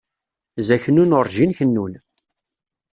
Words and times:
Zaknun 0.67 1.15
urǧin 1.19 1.51
kennun. 1.57 1.93